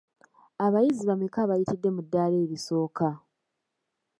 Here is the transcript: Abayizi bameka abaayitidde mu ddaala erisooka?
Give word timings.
Abayizi 0.65 1.03
bameka 1.09 1.37
abaayitidde 1.41 1.89
mu 1.95 2.01
ddaala 2.05 2.35
erisooka? 2.43 3.07